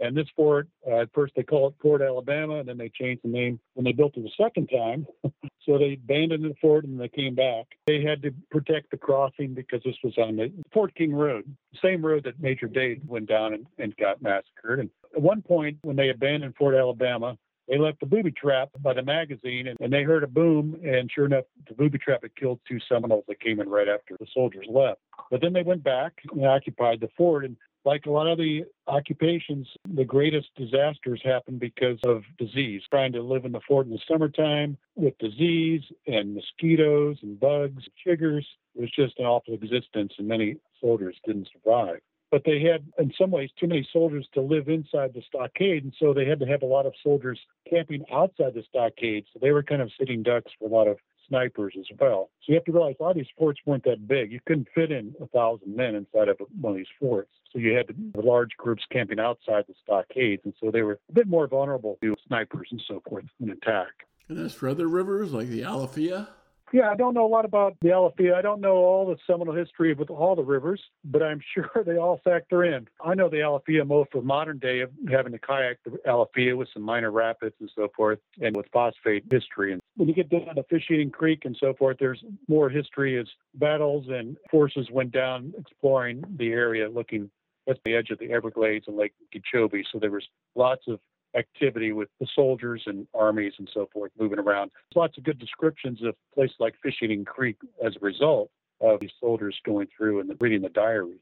[0.00, 3.22] And this fort, uh, at first they called it Fort Alabama, and then they changed
[3.22, 5.06] the name when they built it the second time.
[5.64, 7.66] so they abandoned the fort and they came back.
[7.86, 11.44] They had to protect the crossing because this was on the Fort King Road,
[11.80, 14.80] same road that Major Dade went down and, and got massacred.
[14.80, 18.92] And at one point, when they abandoned Fort Alabama, they left the booby trap by
[18.92, 22.34] the magazine and, and, they heard a boom and sure enough the booby trap had
[22.36, 25.00] killed two seminoles that came in right after the soldiers left.
[25.30, 28.64] But then they went back and occupied the fort and like a lot of the
[28.88, 32.82] occupations the greatest disasters happened because of disease.
[32.90, 37.84] Trying to live in the fort in the summertime with disease and mosquitoes and bugs
[38.06, 42.00] chiggers it was just an awful existence and many soldiers didn't survive
[42.30, 45.94] but they had, in some ways, too many soldiers to live inside the stockade, and
[45.98, 49.24] so they had to have a lot of soldiers camping outside the stockade.
[49.32, 52.30] So they were kind of sitting ducks for a lot of snipers as well.
[52.40, 54.32] So you have to realize a lot of these forts weren't that big.
[54.32, 57.30] You couldn't fit in a thousand men inside of one of these forts.
[57.52, 61.28] So you had large groups camping outside the stockades, and so they were a bit
[61.28, 64.06] more vulnerable to snipers and so forth in attack.
[64.28, 66.28] And as for other rivers like the Alafia,
[66.74, 68.34] yeah, I don't know a lot about the Alafia.
[68.34, 71.98] I don't know all the seminal history with all the rivers, but I'm sure they
[71.98, 72.88] all factor in.
[73.02, 76.66] I know the Alafia more for modern day of having to kayak the Alafia with
[76.74, 79.72] some minor rapids and so forth, and with phosphate history.
[79.72, 83.20] And when you get down to Fish Eating Creek and so forth, there's more history
[83.20, 87.30] as battles and forces went down exploring the area, looking
[87.68, 89.84] at the edge of the Everglades and Lake Okeechobee.
[89.92, 90.98] So there was lots of
[91.36, 94.70] activity with the soldiers and armies and so forth moving around.
[94.74, 99.00] There's lots of good descriptions of places like Fish Eating Creek as a result of
[99.00, 101.18] these soldiers going through and reading the diary.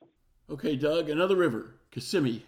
[0.51, 2.45] Okay, Doug, another river, Kissimmee.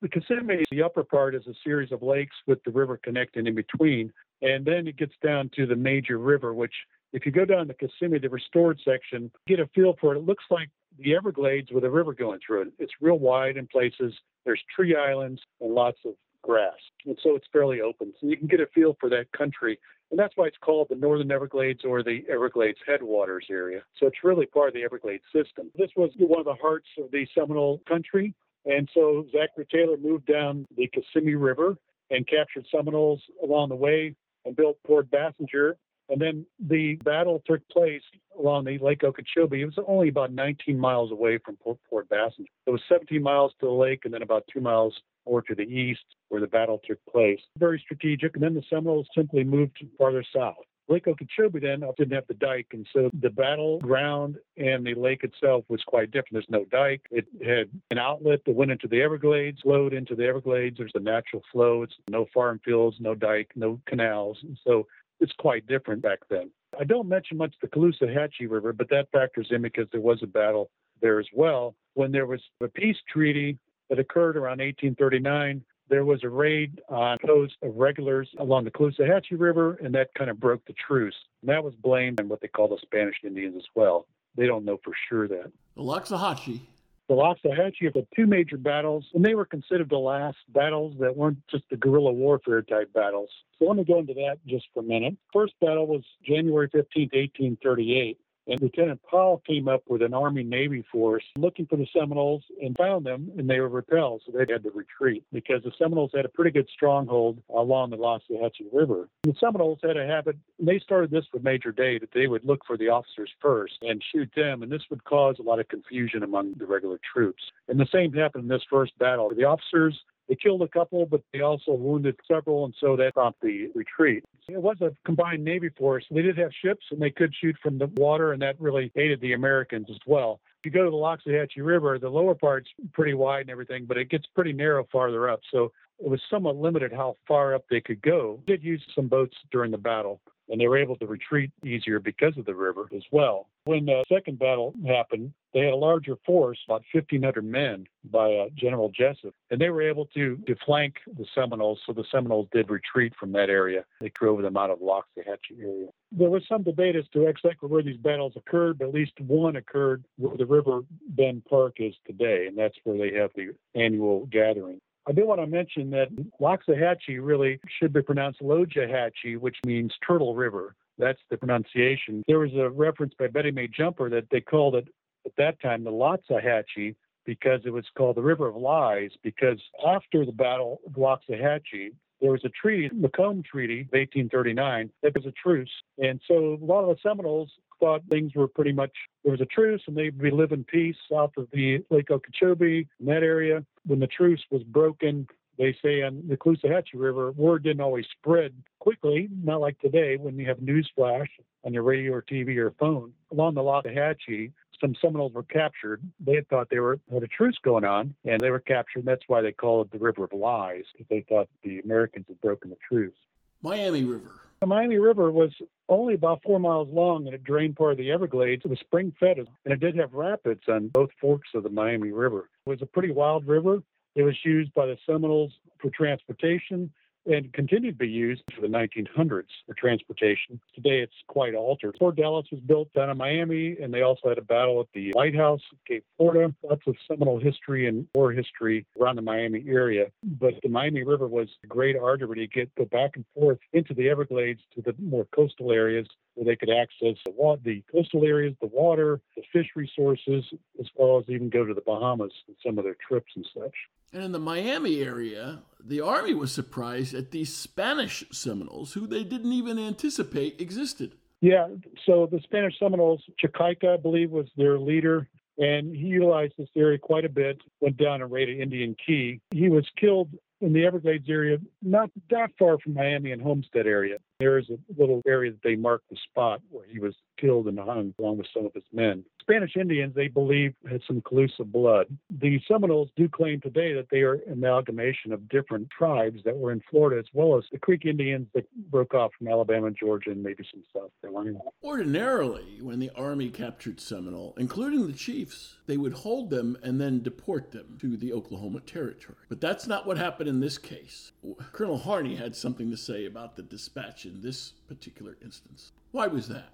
[0.00, 3.54] The Kissimmee, the upper part is a series of lakes with the river connecting in
[3.54, 4.12] between.
[4.42, 6.74] And then it gets down to the major river, which
[7.12, 10.18] if you go down the Kissimmee, the restored section, get a feel for it.
[10.18, 12.68] It looks like the Everglades with a river going through it.
[12.78, 14.14] It's real wide in places.
[14.44, 16.12] There's tree islands and lots of
[16.48, 16.78] grass.
[17.04, 18.12] And so it's fairly open.
[18.20, 19.78] So you can get a feel for that country.
[20.10, 23.82] And that's why it's called the Northern Everglades or the Everglades headwaters area.
[23.98, 25.70] So it's really part of the Everglades system.
[25.76, 28.34] This was one of the hearts of the Seminole country.
[28.64, 31.76] And so Zachary Taylor moved down the Kissimmee River
[32.10, 34.14] and captured Seminoles along the way
[34.46, 35.74] and built Fort Basinger
[36.08, 38.02] and then the battle took place
[38.38, 39.62] along the Lake Okeechobee.
[39.62, 42.46] It was only about 19 miles away from Port, Fort Basinger.
[42.66, 45.62] It was 17 miles to the lake and then about two miles more to the
[45.62, 47.40] east where the battle took place.
[47.58, 48.34] Very strategic.
[48.34, 50.56] And then the Seminoles simply moved farther south.
[50.88, 55.66] Lake Okeechobee then didn't have the dike, and so the battleground and the lake itself
[55.68, 56.32] was quite different.
[56.32, 57.02] There's no dike.
[57.10, 60.78] It had an outlet that went into the Everglades, flowed into the Everglades.
[60.78, 61.82] There's a natural flow.
[61.82, 64.38] It's no farm fields, no dike, no canals.
[64.42, 64.86] And so
[65.20, 66.50] it's quite different back then.
[66.78, 70.26] I don't mention much the Caloosahatchee River, but that factors in because there was a
[70.26, 71.74] battle there as well.
[71.94, 77.16] When there was a peace treaty that occurred around 1839, there was a raid on
[77.62, 81.14] of regulars along the Caloosahatchee River, and that kind of broke the truce.
[81.40, 84.06] And that was blamed on what they call the Spanish Indians as well.
[84.36, 85.50] They don't know for sure that.
[85.76, 86.60] The Loxahatchee
[87.08, 91.38] the Loxahatchee had two major battles, and they were considered the last battles that weren't
[91.50, 93.30] just the guerrilla warfare type battles.
[93.58, 95.16] So let me go into that just for a minute.
[95.32, 98.18] First battle was January 15, 1838.
[98.48, 102.74] And Lieutenant Powell came up with an Army Navy force looking for the Seminoles and
[102.78, 106.24] found them, and they were repelled, so they had to retreat because the Seminoles had
[106.24, 109.08] a pretty good stronghold along the Loxahatchee River.
[109.22, 112.44] The Seminoles had a habit, and they started this with Major Dade, that they would
[112.44, 115.68] look for the officers first and shoot them, and this would cause a lot of
[115.68, 117.42] confusion among the regular troops.
[117.68, 119.30] And the same happened in this first battle.
[119.34, 123.40] The officers they killed a couple, but they also wounded several, and so that stopped
[123.40, 124.24] the retreat.
[124.48, 126.04] It was a combined Navy force.
[126.10, 129.20] They did have ships, and they could shoot from the water, and that really aided
[129.20, 130.40] the Americans as well.
[130.60, 133.96] If you go to the Loxahatchee River, the lower part's pretty wide and everything, but
[133.96, 135.40] it gets pretty narrow farther up.
[135.52, 138.40] So it was somewhat limited how far up they could go.
[138.46, 141.98] They did use some boats during the battle, and they were able to retreat easier
[142.00, 143.48] because of the river as well.
[143.64, 148.46] When the second battle happened, they had a larger force, about 1,500 men by uh,
[148.54, 152.70] General Jesup, and they were able to, to flank the Seminoles, so the Seminoles did
[152.70, 153.84] retreat from that area.
[154.00, 155.88] They drove them out of the Loxahatchee area.
[156.12, 159.56] There was some debate as to exactly where these battles occurred, but at least one
[159.56, 164.26] occurred where the River Bend Park is today, and that's where they have the annual
[164.26, 164.80] gathering.
[165.08, 170.34] I do want to mention that Loxahatchee really should be pronounced Lojahatchee, which means Turtle
[170.34, 170.74] River.
[170.98, 172.22] That's the pronunciation.
[172.28, 174.86] There was a reference by Betty Mae Jumper that they called it
[175.24, 176.94] at that time the Loxahatchee
[177.24, 182.32] because it was called the River of Lies because after the Battle of Loxahatchee, there
[182.32, 185.70] was a treaty, the Macomb Treaty of 1839, that was a truce.
[185.96, 189.46] And so a lot of the Seminoles thought things were pretty much, there was a
[189.46, 193.64] truce and they'd be living peace south of the Lake Okeechobee in that area.
[193.86, 195.26] When the truce was broken,
[195.58, 200.38] they say on the Caloosahatchee River, word didn't always spread quickly, not like today when
[200.38, 201.28] you have news flash
[201.64, 203.12] on your radio or TV or phone.
[203.32, 206.00] Along the Loxahatchee, some Seminoles were captured.
[206.20, 209.04] They had thought they were had a truce going on, and they were captured.
[209.04, 212.40] That's why they call it the River of Lies, because they thought the Americans had
[212.40, 213.16] broken the truce.
[213.60, 214.47] Miami River.
[214.60, 215.52] The Miami River was
[215.88, 218.62] only about four miles long and it drained part of the Everglades.
[218.64, 222.10] It was spring fed and it did have rapids on both forks of the Miami
[222.10, 222.50] River.
[222.66, 223.82] It was a pretty wild river.
[224.16, 226.90] It was used by the Seminoles for transportation
[227.28, 230.60] and continued to be used for the 1900s for transportation.
[230.74, 231.96] Today it's quite altered.
[231.98, 235.12] Fort Dallas was built down in Miami, and they also had a battle at the
[235.14, 236.54] lighthouse Cape Florida.
[236.62, 240.06] Lots of Seminole history and war history around the Miami area.
[240.22, 243.94] But the Miami River was a great artery to get go back and forth into
[243.94, 246.06] the Everglades to the more coastal areas
[246.38, 250.44] where they could access the, water, the coastal areas, the water, the fish resources,
[250.78, 253.74] as well as even go to the Bahamas in some of their trips and such.
[254.12, 259.24] And in the Miami area, the Army was surprised at these Spanish Seminoles who they
[259.24, 261.16] didn't even anticipate existed.
[261.40, 261.68] Yeah,
[262.06, 266.98] so the Spanish Seminoles, Chakaika, I believe, was their leader, and he utilized this area
[266.98, 269.40] quite a bit, went down and raided Indian Key.
[269.52, 274.18] He was killed in the Everglades area, not that far from Miami and Homestead area.
[274.40, 277.76] There is a little area that they marked the spot where he was killed and
[277.76, 279.24] hung along with some of his men.
[279.40, 282.06] Spanish Indians, they believe, had some Calusa blood.
[282.30, 286.82] The Seminoles do claim today that they are amalgamation of different tribes that were in
[286.88, 290.64] Florida, as well as the Creek Indians that broke off from Alabama, Georgia, and maybe
[290.70, 291.58] some South Carolina.
[291.82, 297.22] Ordinarily, when the Army captured Seminole, including the chiefs, they would hold them and then
[297.22, 299.38] deport them to the Oklahoma Territory.
[299.48, 301.32] But that's not what happened in this case.
[301.72, 305.92] Colonel Harney had something to say about the dispatch in this particular instance.
[306.12, 306.70] Why was that?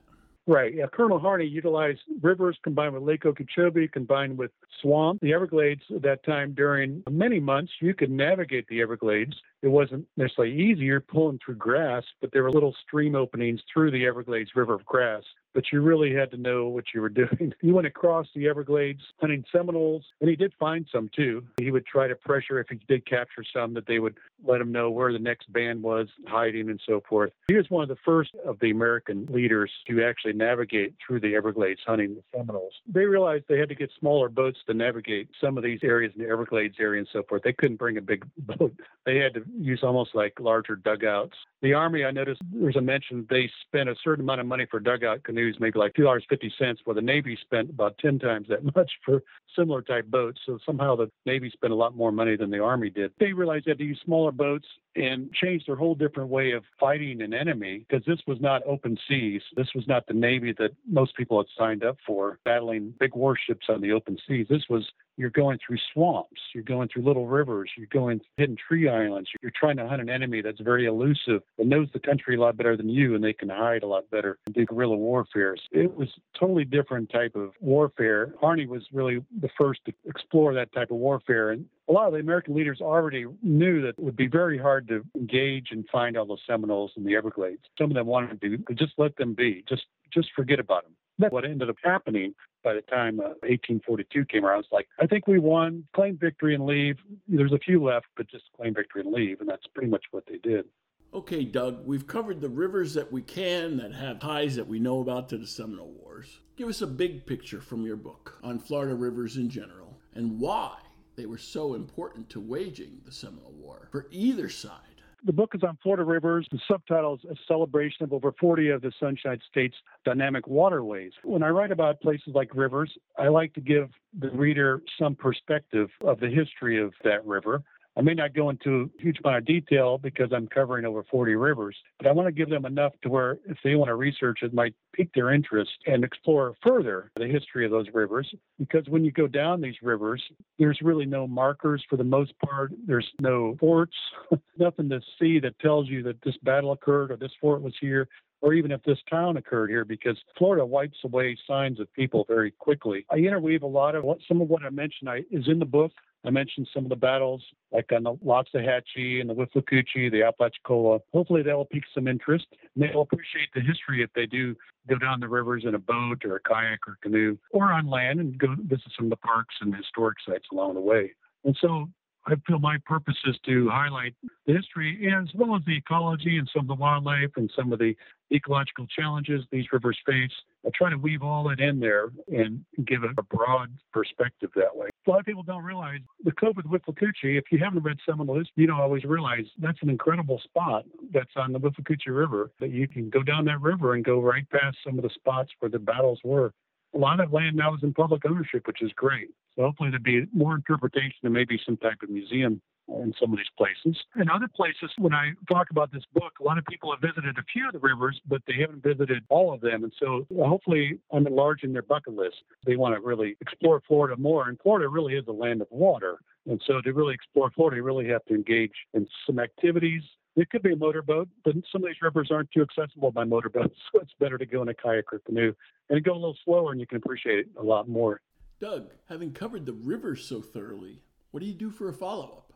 [0.46, 0.74] Right.
[0.74, 0.86] Yeah.
[0.92, 4.50] Colonel Harney utilized rivers combined with Lake Okeechobee, combined with
[4.82, 5.22] swamp.
[5.22, 9.34] The Everglades at that time, during many months, you could navigate the Everglades.
[9.62, 14.04] It wasn't necessarily easier pulling through grass, but there were little stream openings through the
[14.04, 15.22] Everglades River of grass
[15.54, 17.54] but you really had to know what you were doing.
[17.60, 21.44] He went across the Everglades hunting Seminoles, and he did find some too.
[21.58, 24.72] He would try to pressure, if he did capture some, that they would let him
[24.72, 27.32] know where the next band was hiding and so forth.
[27.48, 31.34] He was one of the first of the American leaders to actually navigate through the
[31.34, 32.74] Everglades hunting the Seminoles.
[32.86, 36.22] They realized they had to get smaller boats to navigate some of these areas in
[36.22, 37.42] the Everglades area and so forth.
[37.42, 38.74] They couldn't bring a big boat.
[39.06, 41.36] They had to use almost like larger dugouts.
[41.62, 44.80] The Army, I noticed there's a mention they spent a certain amount of money for
[44.80, 48.48] dugout canoes maybe like two dollars fifty cents, where the Navy spent about ten times
[48.48, 49.22] that much for
[49.56, 50.40] similar type boats.
[50.46, 53.12] So somehow the Navy spent a lot more money than the Army did.
[53.18, 56.64] They realized they had to use smaller boats and change their whole different way of
[56.78, 59.42] fighting an enemy because this was not open seas.
[59.56, 63.66] This was not the Navy that most people had signed up for, battling big warships
[63.68, 64.46] on the open seas.
[64.48, 64.84] This was
[65.16, 69.52] you're going through swamps, you're going through little rivers, you're going hidden tree islands, you're
[69.58, 72.76] trying to hunt an enemy that's very elusive and knows the country a lot better
[72.76, 75.56] than you and they can hide a lot better and do guerrilla warfare.
[75.70, 78.34] It was totally different type of warfare.
[78.40, 82.14] Harney was really the first to explore that type of warfare and a lot of
[82.14, 86.16] the American leaders already knew that it would be very hard to engage and find
[86.16, 87.62] all the Seminoles in the Everglades.
[87.78, 90.92] Some of them wanted to just let them be, just just forget about them.
[91.18, 94.60] That's what ended up happening by the time uh, 1842 came around.
[94.60, 96.96] It's like, I think we won, claim victory and leave.
[97.28, 99.40] There's a few left, but just claim victory and leave.
[99.40, 100.64] And that's pretty much what they did.
[101.12, 105.00] Okay, Doug, we've covered the rivers that we can that have ties that we know
[105.00, 106.40] about to the Seminole Wars.
[106.56, 110.78] Give us a big picture from your book on Florida rivers in general and why
[111.16, 114.80] they were so important to waging the Seminole War for either side.
[115.26, 116.46] The book is on Florida rivers.
[116.52, 121.12] The subtitle is A Celebration of Over 40 of the Sunshine State's Dynamic Waterways.
[121.22, 125.88] When I write about places like rivers, I like to give the reader some perspective
[126.02, 127.62] of the history of that river.
[127.96, 131.36] I may not go into a huge amount of detail because I'm covering over 40
[131.36, 134.40] rivers, but I want to give them enough to where if they want to research
[134.42, 138.32] it, might pique their interest and explore further the history of those rivers.
[138.58, 140.22] Because when you go down these rivers,
[140.58, 142.72] there's really no markers for the most part.
[142.86, 143.96] There's no forts,
[144.58, 148.08] nothing to see that tells you that this battle occurred or this fort was here
[148.44, 152.50] or even if this town occurred here, because Florida wipes away signs of people very
[152.50, 153.06] quickly.
[153.10, 155.64] I interweave a lot of what some of what I mentioned I, is in the
[155.64, 155.92] book.
[156.24, 161.00] I mentioned some of the battles, like on the Loxahatchee and the Withlacoochee, the Apalachicola.
[161.12, 162.46] Hopefully, that will pique some interest.
[162.74, 164.56] And they'll appreciate the history if they do
[164.88, 168.20] go down the rivers in a boat or a kayak or canoe, or on land
[168.20, 171.12] and go visit some of the parks and historic sites along the way.
[171.44, 171.88] And so
[172.26, 174.14] I feel my purpose is to highlight
[174.46, 177.78] the history as well as the ecology and some of the wildlife and some of
[177.78, 177.94] the
[178.32, 180.30] ecological challenges these rivers face.
[180.66, 184.88] I try to weave all that in there and give a broad perspective that way.
[185.06, 188.14] A lot of people don't realize the Cove of Withlacoochee, if you haven't read some
[188.14, 192.50] Seminole history, you don't always realize that's an incredible spot that's on the Withlacoochee River
[192.60, 195.50] that you can go down that river and go right past some of the spots
[195.58, 196.52] where the battles were.
[196.94, 199.30] A lot of land now is in public ownership, which is great.
[199.56, 203.38] So hopefully there'll be more interpretation and maybe some type of museum in some of
[203.38, 203.98] these places.
[204.16, 207.38] In other places, when I talk about this book, a lot of people have visited
[207.38, 209.84] a few of the rivers, but they haven't visited all of them.
[209.84, 212.36] And so uh, hopefully I'm enlarging their bucket list.
[212.66, 214.48] They want to really explore Florida more.
[214.48, 216.18] And Florida really is a land of water.
[216.46, 220.02] And so to really explore Florida, you really have to engage in some activities.
[220.36, 223.76] It could be a motorboat, but some of these rivers aren't too accessible by motorboats.
[223.92, 225.54] So it's better to go in a kayak or canoe
[225.88, 228.20] and go a little slower and you can appreciate it a lot more.
[228.60, 232.52] Doug, having covered the river so thoroughly, what do you do for a follow up?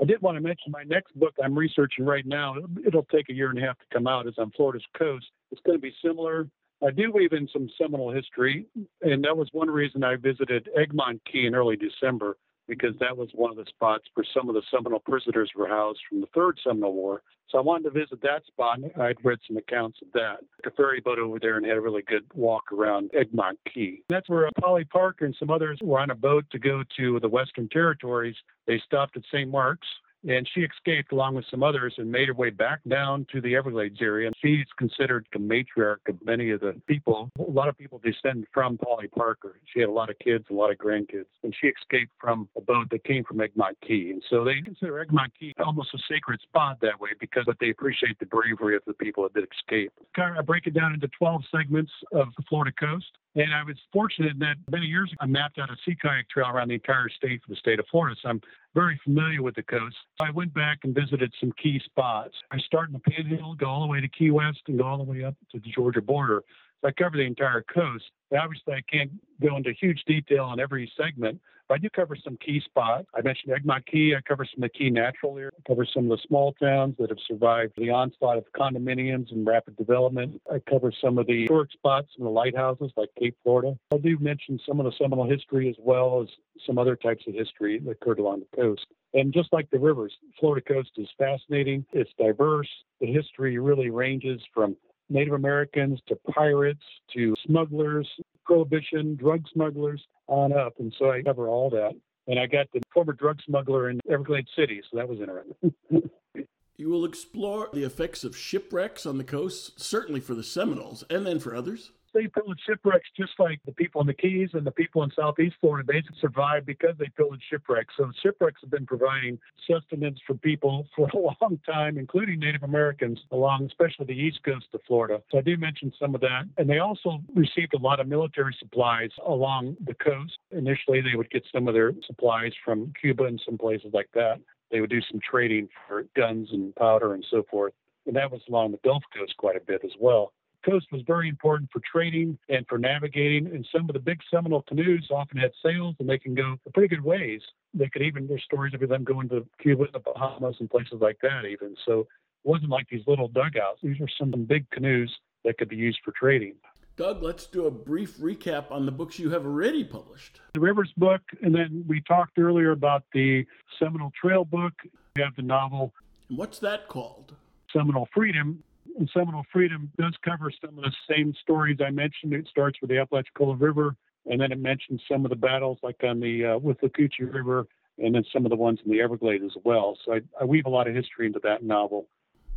[0.00, 2.54] I did want to mention my next book I'm researching right now.
[2.86, 4.26] It'll take a year and a half to come out.
[4.26, 5.26] It's on Florida's coast.
[5.50, 6.48] It's going to be similar.
[6.84, 8.66] I do weave in some Seminole history,
[9.02, 12.36] and that was one reason I visited Egmont Key in early December
[12.72, 16.00] because that was one of the spots where some of the Seminole prisoners were housed
[16.08, 17.22] from the Third Seminole War.
[17.50, 18.78] So I wanted to visit that spot.
[18.98, 20.38] I'd read some accounts of that.
[20.64, 24.02] Took a ferry boat over there and had a really good walk around Egmont Key.
[24.08, 27.20] That's where uh, Polly Parker and some others were on a boat to go to
[27.20, 28.36] the Western Territories.
[28.66, 29.50] They stopped at St.
[29.50, 29.86] Marks
[30.28, 33.56] And she escaped along with some others and made her way back down to the
[33.56, 34.28] Everglades area.
[34.28, 37.30] And she's considered the matriarch of many of the people.
[37.38, 39.60] A lot of people descend from Polly Parker.
[39.72, 41.26] She had a lot of kids, a lot of grandkids.
[41.42, 44.10] And she escaped from a boat that came from Egmont Key.
[44.12, 48.18] And so they consider Egmont Key almost a sacred spot that way because they appreciate
[48.18, 49.92] the bravery of the people that did escape.
[50.16, 53.06] I break it down into 12 segments of the Florida coast.
[53.34, 56.48] And I was fortunate that many years ago, I mapped out a sea kayak trail
[56.48, 58.14] around the entire state for the state of Florida.
[58.22, 58.42] So I'm
[58.74, 59.96] very familiar with the coast.
[60.20, 62.34] So I went back and visited some key spots.
[62.50, 64.98] I start in the Panhandle, go all the way to Key West, and go all
[64.98, 66.42] the way up to the Georgia border.
[66.82, 68.04] So I cover the entire coast.
[68.36, 69.10] Obviously, I can't
[69.40, 71.40] go into huge detail on every segment,
[71.72, 73.06] I do cover some key spots.
[73.14, 74.14] I mentioned Egmont Key.
[74.16, 75.54] I cover some of the key natural areas.
[75.58, 79.46] I cover some of the small towns that have survived the onslaught of condominiums and
[79.46, 80.40] rapid development.
[80.52, 83.76] I cover some of the historic spots and the lighthouses like Cape Florida.
[83.92, 86.28] I do mention some of the Seminole history as well as
[86.66, 88.86] some other types of history that occurred along the coast.
[89.14, 91.84] And just like the rivers, Florida coast is fascinating.
[91.92, 92.68] It's diverse.
[93.00, 94.76] The history really ranges from
[95.12, 96.82] Native Americans to pirates
[97.14, 98.08] to smugglers,
[98.44, 100.74] prohibition, drug smugglers, on up.
[100.78, 101.92] And so I cover all that.
[102.28, 105.72] And I got the former drug smuggler in Everglades City, so that was interesting.
[106.76, 111.26] you will explore the effects of shipwrecks on the coast, certainly for the Seminoles, and
[111.26, 114.70] then for others they pillaged shipwrecks just like the people in the Keys and the
[114.70, 115.90] people in Southeast Florida.
[115.90, 117.94] They survived because they pillaged shipwrecks.
[117.96, 123.20] So shipwrecks have been providing sustenance for people for a long time, including Native Americans
[123.30, 125.22] along, especially the east coast of Florida.
[125.30, 126.42] So I do mention some of that.
[126.58, 130.38] And they also received a lot of military supplies along the coast.
[130.50, 134.40] Initially, they would get some of their supplies from Cuba and some places like that.
[134.70, 137.74] They would do some trading for guns and powder and so forth.
[138.06, 140.32] And that was along the Gulf Coast quite a bit as well
[140.64, 143.46] coast was very important for trading and for navigating.
[143.46, 146.70] And some of the big Seminole canoes often had sails and they can go a
[146.70, 147.40] pretty good ways.
[147.74, 151.00] They could even, there's stories of them going to Cuba and the Bahamas and places
[151.00, 151.76] like that, even.
[151.86, 152.06] So it
[152.44, 153.80] wasn't like these little dugouts.
[153.82, 155.12] These were some big canoes
[155.44, 156.54] that could be used for trading.
[156.96, 160.40] Doug, let's do a brief recap on the books you have already published.
[160.52, 163.46] The Rivers book, and then we talked earlier about the
[163.78, 164.74] Seminole Trail book.
[165.16, 165.94] We have the novel.
[166.28, 167.34] What's that called?
[167.72, 168.62] Seminole Freedom
[168.98, 172.32] and Seminole Freedom does cover some of the same stories I mentioned.
[172.32, 176.02] It starts with the Apalachicola River, and then it mentions some of the battles like
[176.04, 177.66] on the uh, Withlacoochee River,
[177.98, 179.96] and then some of the ones in the Everglades as well.
[180.04, 182.08] So I, I weave a lot of history into that novel.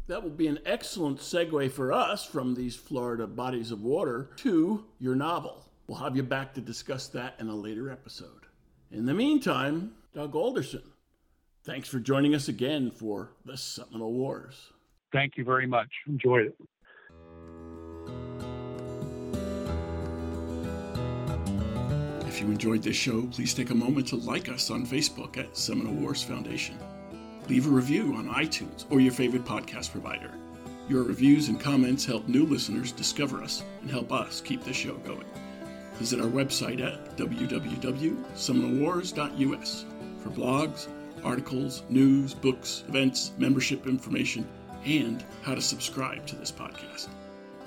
[0.08, 4.86] That will be an excellent segue for us from these Florida bodies of water to
[5.00, 5.66] your novel.
[5.88, 8.46] We'll have you back to discuss that in a later episode.
[8.92, 10.84] In the meantime, Doug Alderson,
[11.64, 14.72] thanks for joining us again for the Seminole Wars.
[15.12, 15.90] Thank you very much.
[16.08, 16.56] Enjoyed it.
[22.28, 25.56] If you enjoyed this show, please take a moment to like us on Facebook at
[25.56, 26.78] Seminole Wars Foundation.
[27.48, 30.32] Leave a review on iTunes or your favorite podcast provider.
[30.90, 34.96] Your reviews and comments help new listeners discover us and help us keep the show
[34.96, 35.26] going.
[35.94, 39.86] Visit our website at www.seminolewars.us
[40.22, 40.88] for blogs,
[41.24, 44.46] articles, news, books, events, membership information,
[44.86, 47.08] and how to subscribe to this podcast.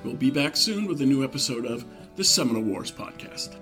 [0.04, 1.84] We'll be back soon with a new episode of
[2.16, 3.56] the Seminole Wars Podcast.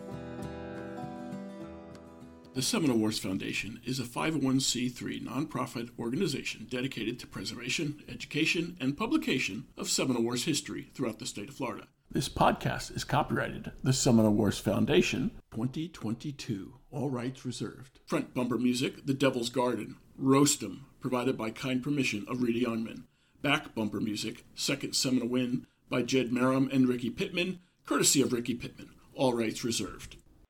[2.55, 9.67] The Seminole Wars Foundation is a 501c3 nonprofit organization dedicated to preservation, education, and publication
[9.77, 11.87] of Seminole Wars history throughout the state of Florida.
[12.11, 16.75] This podcast is copyrighted the Seminole Wars Foundation 2022.
[16.91, 18.01] All rights reserved.
[18.07, 23.05] Front bumper music, The Devil's Garden, Roast 'em, provided by kind permission of Reedy Unman.
[23.47, 28.55] Back bumper music, Second Seminole Win by Jed Marum and Ricky Pittman, courtesy of Ricky
[28.55, 28.89] Pittman.
[29.15, 30.17] All rights reserved.